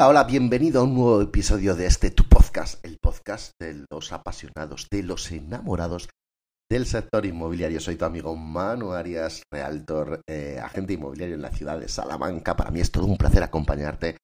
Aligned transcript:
Hola, 0.00 0.08
hola, 0.08 0.24
bienvenido 0.24 0.80
a 0.80 0.84
un 0.84 0.94
nuevo 0.94 1.20
episodio 1.20 1.76
de 1.76 1.84
este 1.84 2.10
tu 2.10 2.24
podcast, 2.24 2.82
el 2.86 2.96
podcast 3.02 3.52
de 3.60 3.84
los 3.90 4.12
apasionados, 4.12 4.86
de 4.90 5.02
los 5.02 5.30
enamorados 5.30 6.08
del 6.70 6.86
sector 6.86 7.26
inmobiliario. 7.26 7.80
Soy 7.80 7.96
tu 7.96 8.06
amigo 8.06 8.34
Manu 8.34 8.92
Arias, 8.92 9.42
realtor, 9.52 10.22
eh, 10.26 10.58
agente 10.58 10.94
inmobiliario 10.94 11.34
en 11.34 11.42
la 11.42 11.50
ciudad 11.50 11.78
de 11.78 11.86
Salamanca. 11.88 12.56
Para 12.56 12.70
mí 12.70 12.80
es 12.80 12.90
todo 12.90 13.04
un 13.04 13.18
placer 13.18 13.42
acompañarte 13.42 14.16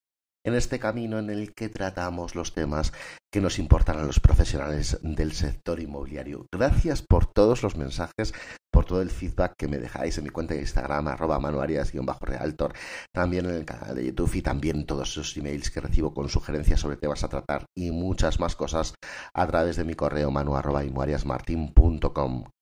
en 0.47 0.55
este 0.55 0.79
camino 0.79 1.19
en 1.19 1.29
el 1.29 1.53
que 1.53 1.67
tratamos 1.67 2.33
los 2.33 2.53
temas 2.53 2.93
que 3.29 3.41
nos 3.41 3.59
importan 3.59 3.99
a 3.99 4.03
los 4.03 4.21
profesionales 4.21 4.97
del 5.01 5.33
sector 5.33 5.81
inmobiliario. 5.81 6.45
Gracias 6.53 7.01
por 7.01 7.25
todos 7.25 7.63
los 7.63 7.75
mensajes, 7.75 8.33
por 8.71 8.85
todo 8.85 9.01
el 9.01 9.09
feedback 9.09 9.55
que 9.57 9.67
me 9.67 9.77
dejáis 9.77 10.17
en 10.17 10.23
mi 10.23 10.29
cuenta 10.29 10.53
de 10.53 10.61
Instagram, 10.61 11.09
arroba 11.09 11.37
manuarias-realtor, 11.39 12.71
también 13.13 13.45
en 13.47 13.55
el 13.55 13.65
canal 13.65 13.93
de 13.93 14.05
YouTube 14.05 14.35
y 14.35 14.41
también 14.41 14.85
todos 14.85 15.09
esos 15.09 15.35
emails 15.35 15.69
que 15.69 15.81
recibo 15.81 16.13
con 16.13 16.29
sugerencias 16.29 16.79
sobre 16.79 17.05
vas 17.07 17.25
a 17.25 17.29
tratar 17.29 17.65
y 17.75 17.91
muchas 17.91 18.39
más 18.39 18.55
cosas 18.55 18.93
a 19.33 19.47
través 19.47 19.75
de 19.75 19.83
mi 19.83 19.95
correo 19.95 20.31
manu 20.31 20.55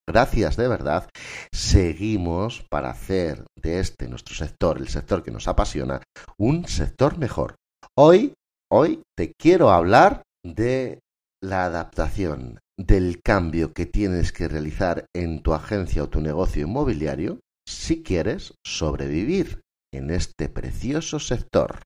Gracias 0.07 0.55
de 0.55 0.67
verdad. 0.67 1.09
Seguimos 1.51 2.65
para 2.69 2.89
hacer 2.89 3.45
de 3.55 3.79
este 3.79 4.07
nuestro 4.07 4.35
sector, 4.35 4.79
el 4.79 4.87
sector 4.87 5.21
que 5.21 5.31
nos 5.31 5.47
apasiona, 5.47 6.01
un 6.37 6.67
sector 6.67 7.17
mejor. 7.19 7.55
Hoy, 7.93 8.33
hoy 8.71 9.03
te 9.17 9.33
quiero 9.39 9.69
hablar 9.69 10.23
de 10.43 10.99
la 11.41 11.65
adaptación, 11.65 12.59
del 12.77 13.21
cambio 13.21 13.73
que 13.73 13.85
tienes 13.85 14.31
que 14.31 14.47
realizar 14.47 15.05
en 15.15 15.41
tu 15.43 15.53
agencia 15.53 16.03
o 16.03 16.09
tu 16.09 16.21
negocio 16.21 16.63
inmobiliario 16.63 17.39
si 17.67 18.03
quieres 18.03 18.53
sobrevivir 18.65 19.61
en 19.93 20.09
este 20.09 20.49
precioso 20.49 21.19
sector. 21.19 21.79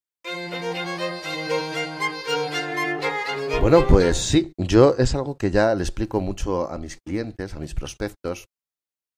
Bueno, 3.62 3.86
pues 3.88 4.18
sí, 4.18 4.54
yo 4.58 4.96
es 4.98 5.14
algo 5.16 5.38
que 5.38 5.52
ya 5.52 5.76
le 5.76 5.84
explico 5.84 6.22
mucho 6.22 6.70
a 6.70 6.78
mis 6.78 6.98
clientes, 7.06 7.54
a 7.54 7.60
mis 7.60 7.74
prospectos, 7.74 8.46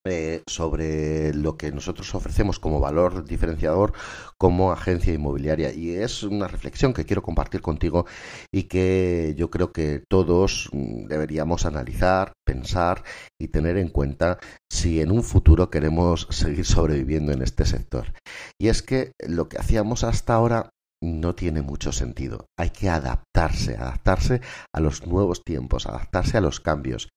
eh, 0.05 0.41
sobre 0.47 1.33
lo 1.33 1.57
que 1.57 1.71
nosotros 1.71 2.15
ofrecemos 2.15 2.57
como 2.57 2.79
valor 2.79 3.23
diferenciador 3.23 3.93
como 4.37 4.71
agencia 4.71 5.13
inmobiliaria. 5.13 5.71
Y 5.73 5.91
es 5.91 6.23
una 6.23 6.47
reflexión 6.47 6.93
que 6.93 7.05
quiero 7.05 7.21
compartir 7.21 7.61
contigo 7.61 8.07
y 8.51 8.63
que 8.63 9.35
yo 9.37 9.51
creo 9.51 9.71
que 9.71 10.03
todos 10.09 10.69
mm, 10.71 11.05
deberíamos 11.05 11.65
analizar, 11.65 12.33
pensar 12.43 13.03
y 13.39 13.49
tener 13.49 13.77
en 13.77 13.89
cuenta 13.89 14.39
si 14.71 15.01
en 15.01 15.11
un 15.11 15.23
futuro 15.23 15.69
queremos 15.69 16.27
seguir 16.31 16.65
sobreviviendo 16.65 17.31
en 17.31 17.43
este 17.43 17.65
sector. 17.65 18.13
Y 18.59 18.69
es 18.69 18.81
que 18.81 19.11
lo 19.27 19.49
que 19.49 19.59
hacíamos 19.59 20.03
hasta 20.03 20.33
ahora 20.33 20.71
no 21.03 21.35
tiene 21.35 21.61
mucho 21.61 21.91
sentido. 21.91 22.45
Hay 22.57 22.69
que 22.69 22.89
adaptarse, 22.89 23.75
adaptarse 23.75 24.41
a 24.73 24.79
los 24.79 25.05
nuevos 25.07 25.43
tiempos, 25.43 25.87
adaptarse 25.87 26.37
a 26.37 26.41
los 26.41 26.59
cambios 26.59 27.09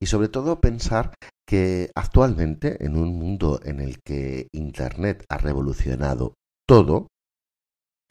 y 0.00 0.06
sobre 0.06 0.28
todo 0.28 0.60
pensar 0.60 1.12
que 1.46 1.90
actualmente 1.94 2.84
en 2.84 2.96
un 2.96 3.18
mundo 3.18 3.60
en 3.62 3.80
el 3.80 4.00
que 4.02 4.48
Internet 4.52 5.24
ha 5.28 5.38
revolucionado 5.38 6.34
todo, 6.68 7.08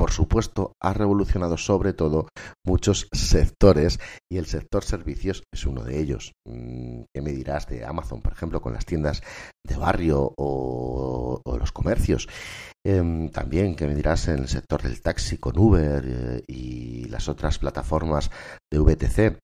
por 0.01 0.11
supuesto, 0.11 0.73
ha 0.81 0.93
revolucionado 0.93 1.57
sobre 1.57 1.93
todo 1.93 2.27
muchos 2.65 3.07
sectores 3.13 3.99
y 4.31 4.37
el 4.37 4.47
sector 4.47 4.83
servicios 4.83 5.43
es 5.53 5.67
uno 5.67 5.83
de 5.83 5.99
ellos. 5.99 6.33
Mm, 6.47 7.03
¿Qué 7.13 7.21
me 7.21 7.31
dirás 7.31 7.67
de 7.67 7.85
Amazon, 7.85 8.23
por 8.23 8.33
ejemplo, 8.33 8.61
con 8.61 8.73
las 8.73 8.87
tiendas 8.87 9.21
de 9.63 9.77
barrio 9.77 10.33
o, 10.37 11.39
los 11.59 11.71
comercios? 11.71 12.27
Em, 12.83 13.29
también, 13.29 13.75
¿qué 13.75 13.85
me 13.85 13.93
dirás 13.93 14.27
en 14.27 14.39
el 14.39 14.47
sector 14.47 14.81
del 14.81 15.01
taxi 15.03 15.37
con 15.37 15.59
Uber 15.59 16.03
eh, 16.03 16.43
y 16.47 17.05
las 17.09 17.29
otras 17.29 17.59
plataformas 17.59 18.31
de 18.71 18.79
VTC? 18.79 19.37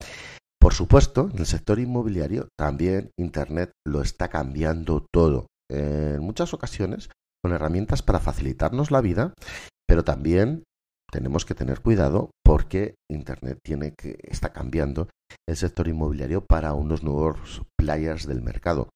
Por 0.67 0.73
supuesto, 0.73 1.29
en 1.31 1.39
el 1.39 1.45
sector 1.45 1.79
inmobiliario 1.79 2.49
también 2.59 3.11
Internet 3.17 3.71
lo 3.87 4.01
está 4.01 4.27
cambiando 4.27 5.05
todo. 5.13 5.47
En 5.71 6.19
muchas 6.19 6.53
ocasiones 6.53 7.09
con 7.41 7.53
herramientas 7.53 8.01
para 8.01 8.19
facilitarnos 8.19 8.91
la 8.91 8.99
vida 8.99 9.33
pero 9.87 10.03
también 10.03 10.65
tenemos 11.09 11.45
que 11.45 11.55
tener 11.55 11.79
cuidado 11.79 12.31
porque 12.43 12.95
Internet 13.09 13.59
tiene 13.63 13.93
que 13.97 14.17
está 14.23 14.51
cambiando 14.51 15.07
el 15.47 15.55
sector 15.55 15.87
inmobiliario 15.87 16.43
para 16.45 16.73
unos 16.73 17.01
nuevos 17.01 17.61
players 17.79 18.27
del 18.27 18.41
mercado. 18.41 18.89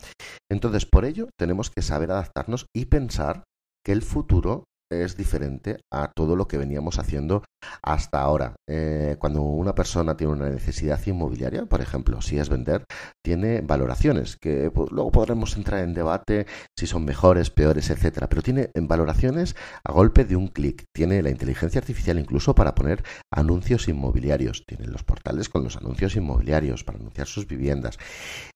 Entonces, 0.51 0.85
por 0.85 1.05
ello, 1.05 1.29
tenemos 1.39 1.69
que 1.69 1.81
saber 1.81 2.11
adaptarnos 2.11 2.65
y 2.75 2.87
pensar 2.87 3.45
que 3.85 3.93
el 3.93 4.01
futuro 4.01 4.65
es 4.91 5.15
diferente 5.15 5.79
a 5.91 6.11
todo 6.13 6.35
lo 6.35 6.47
que 6.47 6.57
veníamos 6.57 6.99
haciendo 6.99 7.43
hasta 7.81 8.21
ahora. 8.21 8.55
Eh, 8.69 9.15
cuando 9.19 9.41
una 9.41 9.73
persona 9.73 10.17
tiene 10.17 10.33
una 10.33 10.49
necesidad 10.49 10.99
inmobiliaria, 11.05 11.65
por 11.65 11.81
ejemplo, 11.81 12.21
si 12.21 12.37
es 12.37 12.49
vender, 12.49 12.83
tiene 13.23 13.61
valoraciones, 13.61 14.37
que 14.37 14.69
pues, 14.71 14.91
luego 14.91 15.11
podremos 15.11 15.55
entrar 15.55 15.83
en 15.83 15.93
debate 15.93 16.45
si 16.77 16.87
son 16.87 17.05
mejores, 17.05 17.49
peores, 17.49 17.89
etcétera, 17.89 18.27
pero 18.27 18.41
tiene 18.41 18.69
valoraciones 18.75 19.55
a 19.85 19.91
golpe 19.91 20.25
de 20.25 20.35
un 20.35 20.47
clic. 20.47 20.83
Tiene 20.93 21.21
la 21.21 21.29
inteligencia 21.29 21.79
artificial 21.79 22.19
incluso 22.19 22.53
para 22.53 22.75
poner 22.75 23.03
anuncios 23.33 23.87
inmobiliarios. 23.87 24.63
Tiene 24.67 24.87
los 24.87 25.03
portales 25.03 25.49
con 25.49 25.63
los 25.63 25.77
anuncios 25.77 26.15
inmobiliarios 26.15 26.83
para 26.83 26.99
anunciar 26.99 27.27
sus 27.27 27.47
viviendas. 27.47 27.97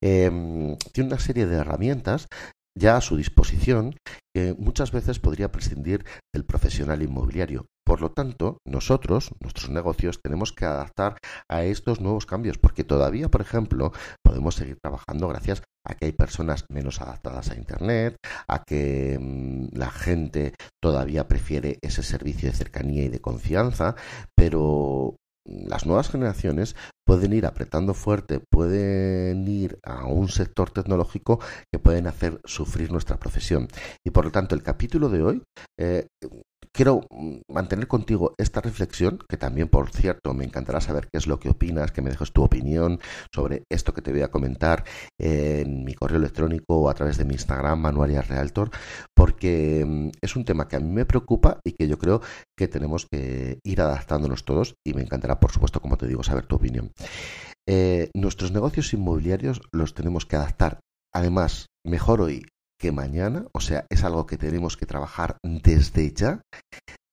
Em, 0.01 0.77
tiene 0.91 1.09
una 1.09 1.19
serie 1.19 1.45
de 1.45 1.55
herramientas 1.55 2.27
ya 2.77 2.97
a 2.97 3.01
su 3.01 3.17
disposición 3.17 3.95
que 4.35 4.53
muchas 4.57 4.91
veces 4.91 5.19
podría 5.19 5.51
prescindir 5.51 6.05
del 6.33 6.45
profesional 6.45 7.01
inmobiliario. 7.01 7.67
Por 7.85 8.01
lo 8.01 8.11
tanto, 8.11 8.57
nosotros, 8.65 9.31
nuestros 9.39 9.69
negocios, 9.69 10.19
tenemos 10.21 10.51
que 10.51 10.65
adaptar 10.65 11.17
a 11.49 11.63
estos 11.63 12.01
nuevos 12.01 12.25
cambios, 12.25 12.57
porque 12.57 12.83
todavía, 12.83 13.29
por 13.29 13.41
ejemplo, 13.41 13.93
podemos 14.23 14.55
seguir 14.55 14.77
trabajando 14.81 15.27
gracias 15.27 15.61
a 15.85 15.93
que 15.93 16.05
hay 16.05 16.11
personas 16.11 16.65
menos 16.69 16.99
adaptadas 16.99 17.51
a 17.51 17.55
Internet, 17.55 18.17
a 18.47 18.63
que 18.63 19.17
mm, 19.21 19.77
la 19.77 19.91
gente 19.91 20.53
todavía 20.81 21.27
prefiere 21.27 21.77
ese 21.81 22.03
servicio 22.03 22.49
de 22.49 22.57
cercanía 22.57 23.03
y 23.03 23.09
de 23.09 23.21
confianza, 23.21 23.95
pero 24.35 25.15
las 25.45 25.85
nuevas 25.85 26.09
generaciones 26.09 26.75
pueden 27.05 27.33
ir 27.33 27.45
apretando 27.45 27.93
fuerte, 27.93 28.41
pueden 28.51 29.47
ir 29.47 29.79
a 29.83 30.05
un 30.05 30.29
sector 30.29 30.71
tecnológico 30.71 31.39
que 31.71 31.79
pueden 31.79 32.07
hacer 32.07 32.41
sufrir 32.45 32.91
nuestra 32.91 33.17
profesión. 33.17 33.67
Y 34.05 34.11
por 34.11 34.25
lo 34.25 34.31
tanto, 34.31 34.55
el 34.55 34.63
capítulo 34.63 35.09
de 35.09 35.23
hoy 35.23 35.43
eh, 35.79 36.07
quiero 36.75 37.07
mantener 37.49 37.87
contigo 37.87 38.33
esta 38.37 38.59
reflexión, 38.59 39.19
que 39.29 39.37
también, 39.37 39.69
por 39.69 39.91
cierto, 39.91 40.33
me 40.33 40.43
encantará 40.43 40.81
saber 40.81 41.07
qué 41.11 41.17
es 41.17 41.25
lo 41.25 41.39
que 41.39 41.49
opinas, 41.49 41.91
que 41.91 42.01
me 42.01 42.09
dejes 42.09 42.33
tu 42.33 42.43
opinión 42.43 42.99
sobre 43.33 43.63
esto 43.71 43.93
que 43.93 44.01
te 44.01 44.11
voy 44.11 44.21
a 44.21 44.31
comentar 44.31 44.83
en 45.19 45.85
mi 45.85 45.93
correo 45.93 46.17
electrónico 46.17 46.81
o 46.81 46.89
a 46.89 46.93
través 46.93 47.17
de 47.17 47.25
mi 47.25 47.33
Instagram, 47.33 47.79
Manuaria 47.79 48.21
Realtor, 48.21 48.71
porque 49.15 49.85
mm, 49.85 50.09
es 50.21 50.35
un 50.35 50.43
tema 50.43 50.67
que 50.67 50.75
a 50.75 50.79
mí 50.79 50.89
me 50.89 51.05
preocupa 51.05 51.59
y 51.63 51.73
que 51.73 51.87
yo 51.87 51.97
creo 51.97 52.21
que 52.57 52.67
tenemos 52.67 53.07
que 53.09 53.59
ir 53.63 53.81
adaptándonos 53.81 54.43
todos 54.43 54.75
y 54.85 54.93
me 54.93 55.01
encantará, 55.01 55.39
por 55.39 55.51
supuesto, 55.51 55.79
como 55.79 55.97
te 55.97 56.07
digo, 56.07 56.23
saber 56.23 56.45
tu 56.45 56.57
opinión. 56.57 56.91
Eh, 57.67 58.09
nuestros 58.13 58.51
negocios 58.51 58.93
inmobiliarios 58.93 59.61
los 59.71 59.93
tenemos 59.93 60.25
que 60.25 60.35
adaptar, 60.35 60.79
además, 61.13 61.67
mejor 61.85 62.21
hoy 62.21 62.45
que 62.79 62.91
mañana, 62.91 63.47
o 63.53 63.61
sea, 63.61 63.85
es 63.89 64.03
algo 64.03 64.25
que 64.25 64.37
tenemos 64.37 64.77
que 64.77 64.85
trabajar 64.85 65.37
desde 65.43 66.13
ya 66.13 66.41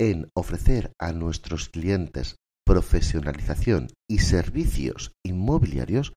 en 0.00 0.28
ofrecer 0.36 0.92
a 1.00 1.12
nuestros 1.12 1.68
clientes 1.68 2.36
profesionalización 2.66 3.88
y 4.08 4.18
servicios 4.18 5.12
inmobiliarios 5.24 6.12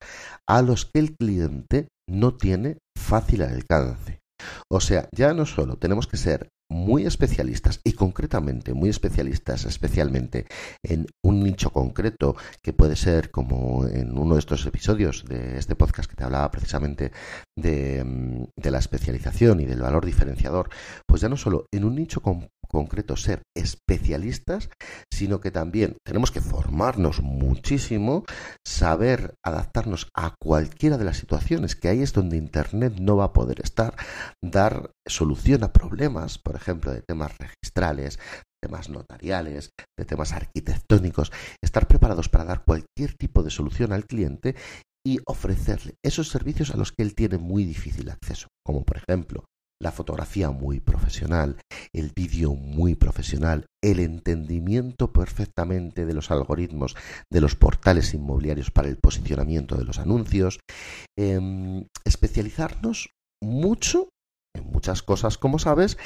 a 0.48 0.62
los 0.62 0.86
que 0.86 1.00
el 1.00 1.16
cliente 1.16 1.88
no 2.10 2.36
tiene 2.36 2.78
fácil 2.98 3.44
alcance. 3.44 4.20
O 4.72 4.80
sea, 4.80 5.10
ya 5.16 5.34
no 5.34 5.46
solo 5.46 5.78
tenemos 5.78 6.08
que 6.08 6.18
ser 6.18 6.50
muy 6.70 7.06
especialistas 7.06 7.80
y 7.84 7.94
concretamente 7.94 8.74
muy 8.74 8.90
especialistas 8.90 9.66
especialmente 9.66 10.46
en 10.84 11.08
un 11.24 11.44
nicho 11.44 11.72
concreto 11.72 12.36
que 12.62 12.74
puede 12.74 12.96
ser 12.96 13.32
como 13.32 13.88
en 13.88 14.18
uno 14.18 14.36
de 14.36 14.40
estos 14.40 14.66
episodios 14.66 15.26
de 15.26 15.58
este 15.58 15.76
podcast 15.76 16.10
que 16.10 16.16
te 16.16 16.24
hablaba 16.24 16.50
precisamente 16.52 17.12
de, 17.56 18.04
mm, 18.04 18.44
de 18.56 18.72
la 18.72 18.80
especialización 18.80 19.60
y 19.60 19.66
del 19.66 19.82
valor 19.82 20.06
diferenciador 20.06 20.70
pues 21.08 21.22
ya 21.22 21.30
no 21.30 21.38
solo 21.38 21.68
en 21.72 21.86
un 21.86 21.96
nicho 21.96 22.22
concreto 22.76 23.16
ser 23.16 23.42
especialistas 23.56 24.70
sino 25.14 25.40
que 25.40 25.52
también 25.52 25.98
tenemos 26.06 26.32
que 26.32 26.42
formarnos 26.42 27.22
muchísimo 27.22 28.26
saber 28.66 29.36
adaptarnos 29.44 30.10
a 30.16 30.36
cualquiera 30.40 30.98
de 30.98 31.06
las 31.06 31.18
situaciones 31.18 31.76
que 31.76 31.90
ahí 31.90 32.02
es 32.02 32.14
donde 32.14 32.38
internet 32.38 32.94
no 33.00 33.18
va 33.18 33.26
a 33.26 33.34
poder 33.34 33.62
estar 33.62 33.96
dar 34.44 34.92
solución 35.08 35.64
a 35.64 35.72
problemas 35.72 36.38
por 36.38 36.56
ejemplo, 36.56 36.92
de 36.92 37.02
temas 37.02 37.32
registrales, 37.38 38.20
temas 38.62 38.90
notariales, 38.90 39.70
de 39.98 40.06
temas 40.06 40.34
arquitectónicos, 40.34 41.32
estar 41.64 41.88
preparados 41.88 42.30
para 42.30 42.46
dar 42.46 42.64
cualquier 42.66 43.14
tipo 43.18 43.44
de 43.44 43.52
solución 43.52 43.94
al 43.94 44.06
cliente 44.06 44.56
y 45.06 45.20
ofrecerle 45.28 45.96
esos 46.04 46.30
servicios 46.30 46.72
a 46.72 46.78
los 46.78 46.92
que 46.92 47.04
él 47.04 47.14
tiene 47.14 47.38
muy 47.38 47.64
difícil 47.64 48.10
acceso, 48.10 48.48
como 48.66 48.84
por 48.84 48.98
ejemplo 48.98 49.46
la 49.82 49.92
fotografía 49.92 50.52
muy 50.52 50.80
profesional, 50.80 51.58
el 51.94 52.12
vídeo 52.16 52.54
muy 52.54 52.96
profesional, 52.96 53.66
el 53.84 54.00
entendimiento 54.00 55.12
perfectamente 55.12 56.06
de 56.06 56.14
los 56.14 56.32
algoritmos 56.32 56.96
de 57.32 57.42
los 57.42 57.56
portales 57.56 58.14
inmobiliarios 58.14 58.72
para 58.72 58.88
el 58.88 58.98
posicionamiento 58.98 59.76
de 59.76 59.84
los 59.84 60.00
anuncios, 60.00 60.60
em, 61.18 61.88
especializarnos 62.06 63.10
mucho 63.44 64.10
en 64.56 64.72
muchas 64.72 65.04
cosas, 65.04 65.38
como 65.38 65.60
sabes, 65.60 65.98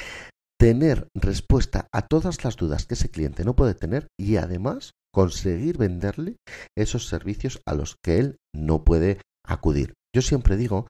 tener 0.58 1.08
respuesta 1.14 1.88
a 1.92 2.02
todas 2.02 2.44
las 2.44 2.56
dudas 2.56 2.84
que 2.84 2.94
ese 2.94 3.10
cliente 3.10 3.44
no 3.44 3.54
puede 3.54 3.74
tener 3.74 4.08
y 4.18 4.36
además 4.36 4.90
conseguir 5.12 5.78
venderle 5.78 6.36
esos 6.76 7.06
servicios 7.08 7.60
a 7.66 7.74
los 7.74 7.96
que 8.04 8.18
él 8.18 8.36
no 8.54 8.84
puede 8.84 9.20
acudir. 9.46 9.94
Yo 10.14 10.22
siempre 10.22 10.56
digo 10.56 10.86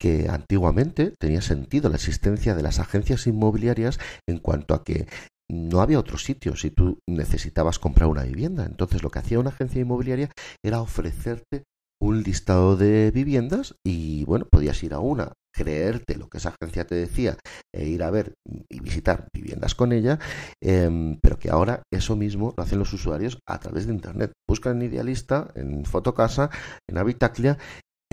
que 0.00 0.26
antiguamente 0.28 1.14
tenía 1.20 1.42
sentido 1.42 1.88
la 1.88 1.96
existencia 1.96 2.54
de 2.54 2.62
las 2.62 2.80
agencias 2.80 3.26
inmobiliarias 3.26 4.00
en 4.28 4.38
cuanto 4.38 4.74
a 4.74 4.82
que 4.82 5.06
no 5.50 5.80
había 5.80 5.98
otro 5.98 6.18
sitio 6.18 6.56
si 6.56 6.70
tú 6.70 6.98
necesitabas 7.08 7.78
comprar 7.78 8.08
una 8.08 8.24
vivienda. 8.24 8.64
Entonces 8.66 9.02
lo 9.02 9.10
que 9.10 9.20
hacía 9.20 9.38
una 9.38 9.50
agencia 9.50 9.80
inmobiliaria 9.80 10.30
era 10.64 10.80
ofrecerte 10.80 11.64
un 12.02 12.22
listado 12.22 12.76
de 12.76 13.10
viviendas 13.12 13.76
y 13.86 14.24
bueno, 14.24 14.46
podías 14.50 14.82
ir 14.82 14.92
a 14.94 14.98
una, 14.98 15.32
creerte 15.54 16.16
lo 16.16 16.28
que 16.28 16.38
esa 16.38 16.50
agencia 16.50 16.86
te 16.86 16.96
decía 16.96 17.38
e 17.72 17.86
ir 17.86 18.02
a 18.02 18.10
ver 18.10 18.34
y 18.68 18.80
visitar 18.80 19.28
viviendas 19.32 19.74
con 19.74 19.92
ella, 19.92 20.18
em, 20.60 21.18
pero 21.22 21.38
que 21.38 21.50
ahora 21.50 21.82
eso 21.92 22.16
mismo 22.16 22.52
lo 22.56 22.62
hacen 22.62 22.78
los 22.78 22.92
usuarios 22.92 23.38
a 23.48 23.58
través 23.60 23.86
de 23.86 23.94
Internet. 23.94 24.32
Buscan 24.48 24.76
en 24.76 24.90
Idealista, 24.90 25.50
en 25.54 25.84
Fotocasa, 25.84 26.50
en 26.88 26.98
Habitaclia 26.98 27.58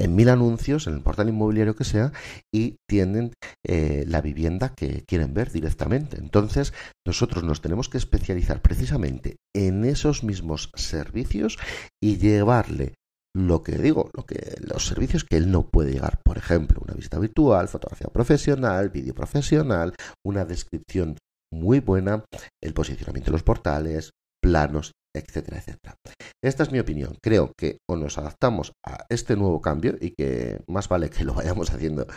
en 0.02 0.16
mil 0.16 0.30
anuncios 0.30 0.88
en 0.88 0.96
el 0.96 1.02
portal 1.02 1.30
inmobiliario 1.30 1.76
que 1.76 1.84
sea 1.84 2.12
y 2.54 2.78
tienen 2.90 3.34
eh, 3.66 4.04
la 4.08 4.22
vivienda 4.22 4.74
que 4.76 5.04
quieren 5.08 5.34
ver 5.34 5.52
directamente. 5.52 6.18
Entonces, 6.18 6.74
nosotros 7.06 7.44
nos 7.44 7.62
tenemos 7.62 7.88
que 7.88 7.98
especializar 7.98 8.62
precisamente 8.62 9.38
en 9.56 9.86
esos 9.86 10.24
mismos 10.24 10.72
servicios 10.76 11.58
y 12.02 12.18
llevarle 12.18 12.96
lo 13.34 13.64
que 13.64 13.78
digo, 13.78 14.10
lo 14.14 14.26
que 14.26 14.58
los 14.60 14.88
servicios 14.88 15.24
que 15.24 15.38
él 15.38 15.52
no 15.52 15.70
puede 15.70 15.94
llegar, 15.94 16.20
por 16.24 16.38
ejemplo, 16.38 16.82
una 16.84 16.96
vista 16.96 17.18
virtual, 17.20 17.68
fotografía 17.70 18.08
profesional, 18.08 18.90
vídeo 18.90 19.14
profesional, 19.14 19.96
una 20.26 20.44
descripción 20.44 21.16
muy 21.54 21.80
buena, 21.80 22.26
el 22.62 22.74
posicionamiento 22.74 23.32
de 23.32 23.34
los 23.34 23.44
portales, 23.44 24.12
planos, 24.42 24.94
etcétera, 25.16 25.58
etcétera. 25.58 25.96
Esta 26.44 26.64
es 26.64 26.72
mi 26.72 26.80
opinión. 26.80 27.18
Creo 27.22 27.52
que 27.58 27.78
o 27.90 27.96
nos 27.96 28.18
adaptamos 28.18 28.74
a 28.86 29.06
este 29.10 29.36
nuevo 29.36 29.62
cambio 29.62 29.96
y 30.00 30.14
que 30.18 30.62
más 30.68 30.90
vale 30.90 31.10
que 31.10 31.24
lo 31.24 31.34
vayamos 31.34 31.70
haciendo 31.74 32.08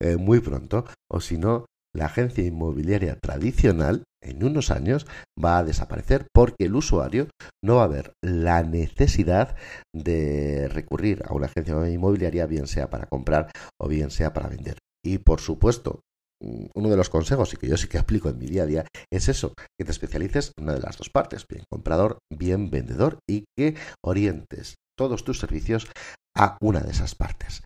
eh, 0.00 0.16
muy 0.16 0.40
pronto, 0.40 0.84
o 1.10 1.20
si 1.20 1.38
no, 1.38 1.66
la 1.94 2.06
agencia 2.06 2.44
inmobiliaria 2.44 3.16
tradicional 3.16 4.04
en 4.22 4.44
unos 4.44 4.70
años 4.70 5.06
va 5.42 5.58
a 5.58 5.64
desaparecer 5.64 6.26
porque 6.32 6.66
el 6.66 6.74
usuario 6.74 7.28
no 7.62 7.76
va 7.76 7.84
a 7.84 7.88
ver 7.88 8.12
la 8.22 8.62
necesidad 8.62 9.56
de 9.94 10.68
recurrir 10.68 11.22
a 11.26 11.34
una 11.34 11.46
agencia 11.46 11.74
inmobiliaria, 11.88 12.46
bien 12.46 12.66
sea 12.66 12.88
para 12.88 13.06
comprar 13.06 13.50
o 13.80 13.88
bien 13.88 14.10
sea 14.10 14.32
para 14.32 14.48
vender. 14.48 14.78
Y 15.04 15.18
por 15.18 15.40
supuesto, 15.40 16.00
uno 16.74 16.88
de 16.88 16.96
los 16.96 17.10
consejos 17.10 17.54
y 17.54 17.56
que 17.56 17.68
yo 17.68 17.76
sí 17.76 17.88
que 17.88 17.98
aplico 17.98 18.28
en 18.28 18.38
mi 18.38 18.46
día 18.46 18.64
a 18.64 18.66
día 18.66 18.86
es 19.10 19.28
eso, 19.28 19.54
que 19.78 19.84
te 19.84 19.90
especialices 19.90 20.52
en 20.56 20.64
una 20.64 20.74
de 20.74 20.80
las 20.80 20.98
dos 20.98 21.10
partes, 21.10 21.46
bien 21.48 21.64
comprador, 21.70 22.18
bien 22.30 22.70
vendedor 22.70 23.18
y 23.28 23.44
que 23.56 23.76
orientes 24.04 24.74
todos 24.98 25.24
tus 25.24 25.38
servicios 25.38 25.88
a 26.36 26.56
una 26.60 26.80
de 26.80 26.90
esas 26.90 27.14
partes. 27.14 27.62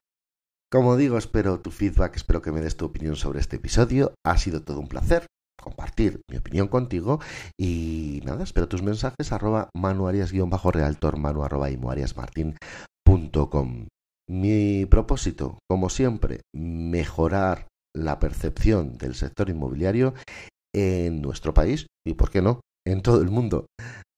Como 0.71 0.97
digo, 0.97 1.17
espero 1.17 1.61
tu 1.61 1.71
feedback, 1.71 2.17
espero 2.17 2.43
que 2.43 2.53
me 2.53 2.61
des 2.61 2.77
tu 2.77 2.87
opinión 2.87 3.17
sobre 3.17 3.41
este 3.41 3.57
episodio. 3.57 4.15
Ha 4.25 4.37
sido 4.37 4.63
todo 4.63 4.81
un 4.81 4.89
placer 4.89 5.27
compartir 5.67 6.21
mi 6.31 6.37
opinión 6.37 6.69
contigo 6.69 7.21
y 7.59 8.21
nada, 8.25 8.45
espero 8.45 8.69
tus 8.69 8.83
mensajes 8.83 9.33
arroba 9.33 9.71
manuarias-realtor 9.75 11.17
manu 11.17 11.43
arroba 11.43 11.69
Mi 14.29 14.87
propósito, 14.87 15.59
como 15.69 15.89
siempre, 15.89 16.43
mejorar 16.55 17.67
la 17.97 18.19
percepción 18.19 18.99
del 18.99 19.15
sector 19.15 19.49
inmobiliario 19.51 20.15
en 20.75 21.23
nuestro 21.23 21.55
país 21.55 21.87
y, 22.07 22.15
¿por 22.15 22.31
qué 22.31 22.43
no?, 22.43 22.61
en 22.87 23.03
todo 23.03 23.23
el 23.23 23.31
mundo. 23.31 23.67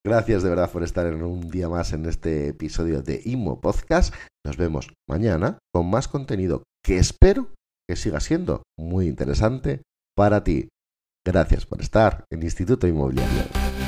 Gracias 0.05 0.43
de 0.43 0.49
verdad 0.49 0.71
por 0.71 0.83
estar 0.83 1.07
en 1.07 1.23
un 1.23 1.49
día 1.49 1.69
más 1.69 1.93
en 1.93 2.05
este 2.05 2.49
episodio 2.49 3.01
de 3.01 3.21
Imo 3.25 3.59
Podcast. 3.59 4.13
Nos 4.45 4.57
vemos 4.57 4.93
mañana 5.09 5.59
con 5.73 5.89
más 5.89 6.07
contenido 6.07 6.63
que 6.83 6.97
espero 6.97 7.49
que 7.87 7.95
siga 7.95 8.19
siendo 8.19 8.63
muy 8.77 9.07
interesante 9.07 9.81
para 10.15 10.43
ti. 10.43 10.69
Gracias 11.25 11.65
por 11.65 11.81
estar 11.81 12.23
en 12.31 12.43
Instituto 12.43 12.87
Inmobiliario. 12.87 13.78